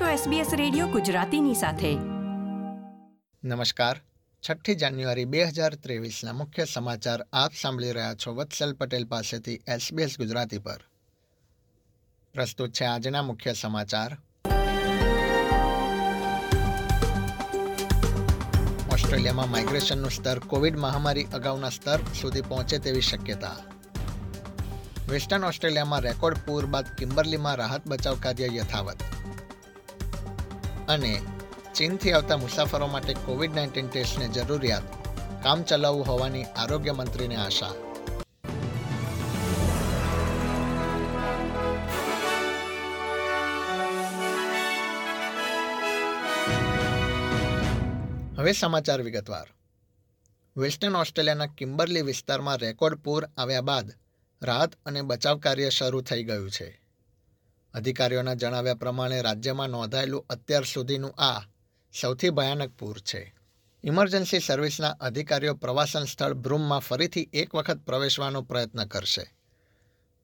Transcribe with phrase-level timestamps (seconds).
[0.00, 1.94] છો SBS radio ગુજરાતીની સાથે.
[3.44, 4.00] નમસ્કાર.
[4.50, 5.72] છઠ્ઠી જાન્યુઆરી બે હજાર
[6.32, 10.80] મુખ્ય સમાચાર આપ સાંભળી રહ્યા છો વત્સલ પટેલ પાસેથી એસબીએસ ગુજરાતી પર.
[12.34, 14.16] પ્રસ્તુત છે આજના મુખ્ય સમાચાર.
[18.92, 23.56] ઓસ્ટ્રેલિયામાં માઇગ્રેશનનું સ્તર કોવિડ મહામારી અગાઉના સ્તર સુધી પહોંચે તેવી શક્યતા.
[25.08, 28.96] વેસ્ટર્ન ઓસ્ટ્રેલિયામાં રેકોર્ડ પૂર બાદ કિમ્બરલીમાં રાહત બચાવ કાર્ય યથાવત.
[30.88, 31.22] અને
[31.74, 34.82] ચીનથી આવતા મુસાફરો માટે કોવિડ નાઇન્ટીન ટેસ્ટની જરૂરિયાત,
[35.42, 37.70] કામ ચલાવવું હોવાની આરોગ્ય મંત્રીને આશા.
[48.38, 49.46] હવે સમાચાર વિગતવાર.
[50.56, 53.92] વેસ્ટર્ન ઓસ્ટ્રેલિયાના કિમ્બરલી વિસ્તારમાં રેકોર્ડ પૂર આવ્યા બાદ
[54.42, 56.83] રાહત અને બચાવ કાર્ય શરૂ થઈ ગયું છે.
[57.74, 61.40] અધિકારીઓના જણાવ્યા પ્રમાણે રાજ્યમાં નોંધાયેલું અત્યાર સુધીનું આ
[62.00, 63.34] સૌથી ભયાનક પૂર છે.
[63.84, 69.34] ઇમરજન્સી સર્વિસના અધિકારીઓ પ્રવાસન સ્થળ બ્રૂમમાં ફરીથી એક વખત પ્રવેશવાનો પ્રયત્ન કરશે.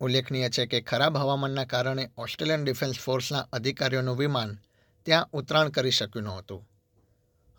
[0.00, 4.58] ઉલ્લેખનીય છે કે ખરાબ હવામાનના કારણે ઓસ્ટ્રેલિયન ડિફેન્સ ફોર્સના અધિકારીઓનું વિમાન
[5.02, 6.68] ત્યાં ઉતરાણ કરી શક્યું નહોતું.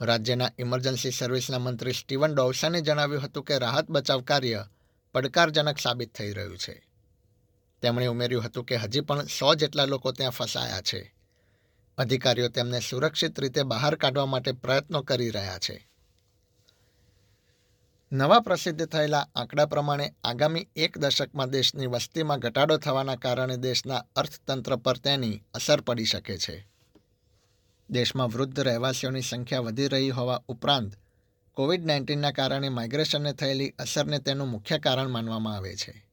[0.02, 4.66] રાજ્યના ઇમરજન્સી સર્વિસના મંત્રી સ્ટીવન ડોવસને જણાવ્યું હતું કે રાહત બચાવ કાર્ય
[5.14, 6.87] પડકારજનક સાબિત થઈ રહ્યું છે.
[7.82, 11.16] તેમણે ઉમેર્યું હતું કે હજી પણ સો જેટલા લોકો ત્યાં ફસાયા છે.
[11.98, 15.88] અધિકારીઓ તેમને સુરક્ષિત રીતે બહાર કાઢવા માટે પ્રયત્નો કરી રહ્યા છે.
[18.12, 24.76] નવા પ્રસિદ્ધ થયેલા આંકડા પ્રમાણે આગામી એક દશકમાં દેશની વસ્તીમાં ઘટાડો થવાના કારણે દેશના અર્થતંત્ર
[24.76, 26.68] પર તેની અસર પડી શકે છે.
[27.90, 30.94] દેશમાં વૃદ્ધ રહેવાસીઓની સંખ્યા વધી રહી હોવા ઉપરાંત
[31.54, 36.07] કોવિડ નાઇન્ટીનના કારણે માઇગ્રેશનને થયેલી અસરને તેનું મુખ્ય કારણ માનવામાં આવે છે.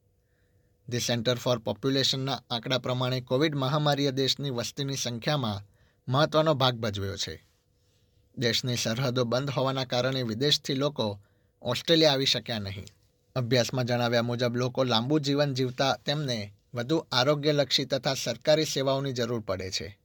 [0.88, 5.62] ધી સેન્ટર ફોર પોપ્યુલેશનના આંકડા પ્રમાણે કોવિડ મહામારીએ દેશની વસ્તીની સંખ્યામાં
[6.08, 7.46] મહત્વનો ભાગ ભજવ્યો છે.
[8.38, 11.20] દેશની સરહદો બંધ હોવાના કારણે વિદેશથી લોકો
[11.62, 12.84] ઓસ્ટ્રેલિયા આવી શક્યા નહીં.
[13.36, 19.70] અભ્યાસમાં જણાવ્યા મુજબ, લોકો લાંબુ જીવન જીવતા તેમને વધુ આરોગ્યલક્ષી તથા સરકારી સેવાઓની જરૂર પડે
[19.70, 19.98] છે.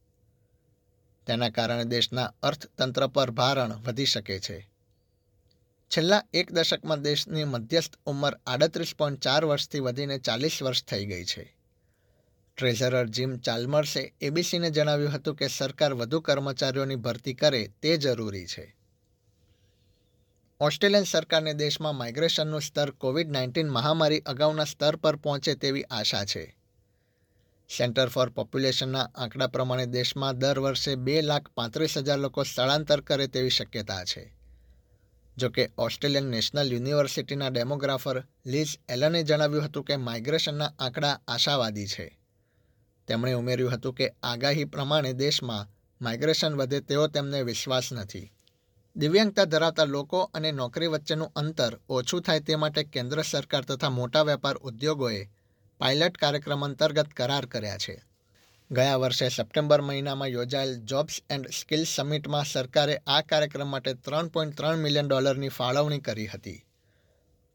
[1.27, 4.68] તેના કારણે દેશના અર્થતંત્ર પર ભારણ વધી શકે છે.
[5.97, 11.25] છેલ્લા એક દશકમાં દેશની મધ્યસ્થ ઉંમર આડત્રીસ પોઈન્ટ ચાર વર્ષથી વધીને ચાલીસ વર્ષ થઈ ગઈ
[11.25, 11.57] છે.
[12.57, 18.75] ટ્રેઝરર જીમ ચાલ્મર્સે એબીસીને જણાવ્યું હતું કે સરકાર વધુ કર્મચારીઓની ભરતી કરે તે જરૂરી છે.
[20.59, 26.57] ઓસ્ટ્રેલિયન સરકારને દેશમાં માઇગ્રેશનનું સ્તર કોવિડ નાઇન્ટીન મહામારી અગાઉના સ્તર પર પહોંચે તેવી આશા છે.
[27.77, 33.27] સેન્ટર ફોર પોપ્યુલેશનના આંકડા પ્રમાણે દેશમાં દર વર્ષે બે લાખ પાંત્રીસ હજાર લોકો સ્થળાંતર કરે
[33.27, 34.38] તેવી શક્યતા છે.
[35.39, 42.07] જોકે ઓસ્ટ્રેલિયન નેશનલ યુનિવર્સિટીના ડેમોગ્રાફર લીઝ એલને જણાવ્યું હતું કે માઇગ્રેશનના આંકડા આશાવાદી છે.
[43.07, 45.67] તેમણે ઉમેર્યું હતું કે આગાહી પ્રમાણે દેશમાં
[46.01, 48.31] માઇગ્રેશન વધે તેવો તેમને વિશ્વાસ નથી.
[48.95, 54.21] દિવ્યાંગતા ધરાવતા લોકો અને નોકરી વચ્ચેનું અંતર ઓછું થાય તે માટે કેન્દ્ર સરકાર તથા મોટા
[54.21, 55.29] વેપાર ઉદ્યોગોએ
[55.79, 58.08] પાયલટ કાર્યક્રમ અંતર્ગત કરાર કર્યા છે.
[58.71, 64.57] ગયા વર્ષે સપ્ટેમ્બર મહિનામાં યોજાયેલ જોબ્સ એન્ડ સ્કિલ્સ સમિટમાં સરકારે આ કાર્યક્રમ માટે ત્રણ પોઈન્ટ
[64.57, 66.65] ત્રણ મિલિયન ડોલરની ફાળવણી કરી હતી.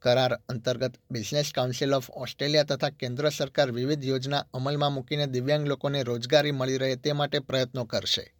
[0.02, 6.02] કરાર અંતર્ગત બિઝનેસ કાઉન્સિલ ઓફ ઓસ્ટ્રેલિયા તથા કેન્દ્ર સરકાર વિવિધ યોજના અમલમાં મૂકીને દિવ્યાંગ લોકોને
[6.02, 8.34] રોજગારી મળી રહે તે માટે પ્રયત્નો કરશે.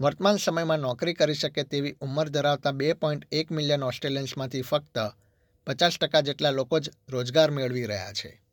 [0.00, 4.98] વર્તમાન સમયમાં નોકરી કરી શકે તેવી ઉંમર ધરાવતા બે પોઈન્ટ એક મિલિયન ઓસ્ટ્રેલિયન્સમાંથી ફક્ત
[5.66, 8.43] પચાસ ટકા જેટલા લોકો જ રોજગાર મેળવી રહ્યા છે.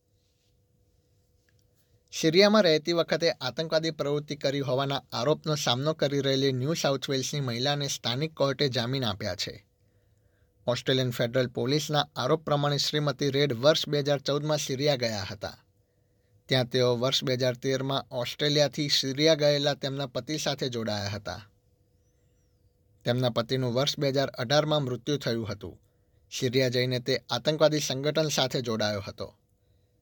[2.12, 7.88] સિરિયામાં રહેતી વખતે આતંકવાદી પ્રવૃત્તિ કરી હોવાના આરોપનો સામનો કરી રહેલી ન્યૂ સાઉથ વેલ્સની મહિલાને
[7.88, 9.66] સ્થાનિક કોર્ટે જામીન આપ્યા છે.
[10.68, 15.58] ઓસ્ટ્રેલિયન ફેડરલ પોલીસના આરોપ પ્રમાણે શ્રીમતી રેડ વર્ષ બે હજાર ચૌદમાં સિરિયા ગયા હતા.
[16.46, 21.50] ત્યાં તેઓ વર્ષ બે હજાર તેરમાં ઓસ્ટ્રેલિયાથી સિરિયા ગયેલા તેમના પતિ સાથે જોડાયા હતા.
[23.06, 25.82] તેમના પતિનું વર્ષ બે હજાર અઢારમાં મૃત્યુ થયું હતું.
[26.40, 29.36] સિરિયા જઈને તે આતંકવાદી સંગઠન સાથે જોડાયો હતો.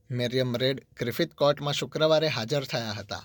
[0.09, 3.23] મેરિયમ રેડ ગ્રિફિથ કોર્ટમાં શુક્રવારે હાજર થયા હતા.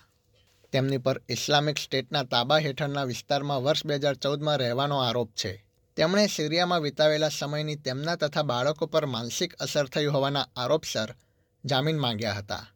[0.72, 5.64] તેમની પર ઇસ્લામિક સ્ટેટના તાબા હેઠળના વિસ્તારમાં વર્ષ બે હજાર ચૌદમાં રહેવાનો આરોપ છે.
[5.96, 11.14] તેમણે સિરિયામાં વિતાવેલા સમયની તેમના તથા બાળકો પર માનસિક અસર થઈ હોવાના આરોપસર
[11.64, 12.66] જામીન માંગ્યા હતા.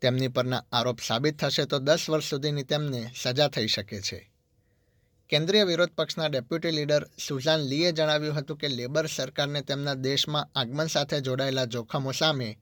[0.00, 4.32] તેમની પરના આરોપ સાબિત થશે તો દસ વર્ષ સુધીની તેમને સજા થઈ શકે છે.
[5.28, 10.86] કેન્દ્રીય વિરોધ પક્ષના ડેપ્યુટી લીડર સુઝાન લીએ જણાવ્યું હતું કે લેબર સરકારને તેમના દેશમાં આગમન
[10.86, 12.58] સાથે જોડાયેલા જોખમો સામે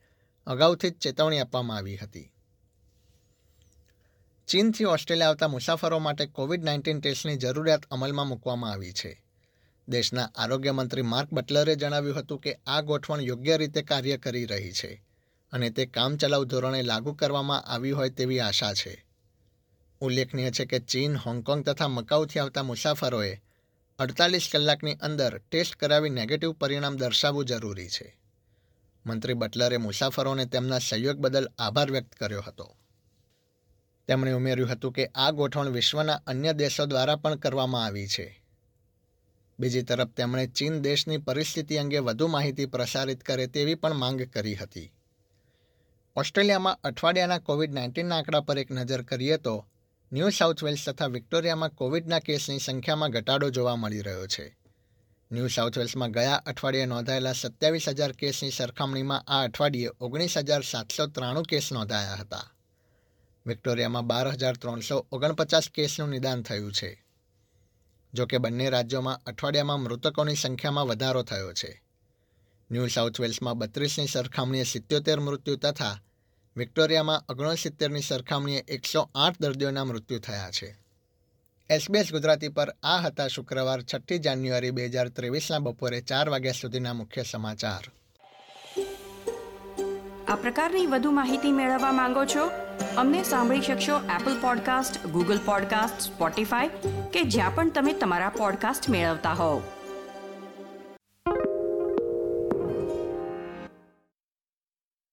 [0.49, 2.33] અગાઉથી જ ચેતવણી આપવામાં આવી હતી.
[4.49, 9.25] ચીનથી ઓસ્ટ્રેલિયા આવતા મુસાફરો માટે કોવિડ નાઇન્ટીન ટેસ્ટની જરૂરિયાત અમલમાં મૂકવામાં આવી છે.
[9.89, 14.73] દેશના આરોગ્ય મંત્રી માર્ક બટલરે જણાવ્યું હતું કે આ ગોઠવણ યોગ્ય રીતે કાર્ય કરી રહી
[14.73, 15.03] છે
[15.53, 19.07] અને તે કામચલાઉ ધોરણે લાગુ કરવામાં આવી હોય તેવી આશા છે.
[20.01, 23.43] ઉલ્લેખનીય છે કે ચીન, હોંગકોંગ તથા મકાઉથી આવતા મુસાફરોએ
[23.99, 28.18] અડતાલીસ કલાકની અંદર ટેસ્ટ કરાવી નેગેટિવ પરિણામ દર્શાવવું જરૂરી છે.
[29.09, 32.77] મંત્રી બટલરે મુસાફરોને તેમના સહયોગ બદલ આભાર વ્યક્ત કર્યો હતો.
[34.09, 38.45] તેમણે ઉમેર્યું હતું કે આ ગોઠવણ વિશ્વના અન્ય દેશો દ્વારા પણ કરવામાં આવી છે.
[39.61, 44.55] બીજી તરફ તેમણે ચીન દેશની પરિસ્થિતિ અંગે વધુ માહિતી પ્રસારિત કરે તેવી પણ માંગ કરી
[44.55, 44.93] હતી.
[46.17, 49.67] ઓસ્ટ્રેલિયામાં અઠવાડિયાના કોવિડ નાઇન્ટીનના આંકડા પર એક નજર કરીએ તો
[50.13, 54.58] ન્યૂ સાઉથ વેલ્સ તથા વિક્ટોરિયામાં કોવિડના કેસની સંખ્યામાં ઘટાડો જોવા મળી રહ્યો છે.
[55.33, 61.07] ન્યૂ સાઉથ વેલ્સમાં ગયા અઠવાડિયે નોંધાયેલા સત્યાવીસ હજાર કેસની સરખામણીમાં આ અઠવાડિયે ઓગણીસ હજાર સાતસો
[61.07, 62.55] ત્રાણું કેસ નોંધાયા હતા.
[63.47, 67.05] વિક્ટોરિયામાં બાર હજાર ત્રણસો ઓગણપચાસ કેસનું નિદાન થયું છે.
[68.15, 71.83] જો કે બંને રાજ્યોમાં અઠવાડિયામાં મૃતકોની સંખ્યામાં વધારો થયો છે.
[72.71, 76.01] ન્યૂ સાઉથ વેલ્સમાં બત્રીસની સરખામણીએ સિત્યોતેર મૃત્યુ તથા
[76.57, 80.88] વિક્ટોરિયામાં ઓગણસિત્તેરની સરખામણીએ એકસો આઠ દર્દીઓના મૃત્યુ થયા છે.
[81.71, 86.93] એસબીએસ ગુજરાતી પર આ હતા શુક્રવાર છઠ્ઠી જાન્યુઆરી બે હજાર ત્રેવીસના બપોરે ચાર વાગ્યા સુધીના
[86.93, 87.85] મુખ્ય સમાચાર.
[90.29, 92.51] આ પ્રકારની વધુ માહિતી મેળવવા માંગો છો?
[92.97, 96.69] અમને સાંભળી શકશો Apple podcast Google podcast Spotify
[97.13, 99.63] કે જ્યાં પણ તમે તમારા પોડકાસ્ટ મેળવતા હોવ.